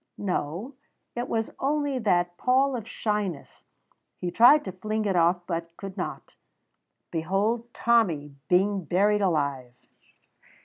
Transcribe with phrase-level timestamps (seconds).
[0.17, 0.73] No,
[1.15, 3.63] it was only that pall of shyness;
[4.17, 6.33] he tried to fling it off, but could not.
[7.11, 9.75] Behold Tommy being buried alive!